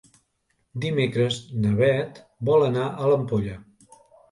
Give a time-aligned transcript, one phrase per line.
[0.85, 2.19] Dimecres na Bet
[2.51, 3.63] vol anar a l'Ampolla.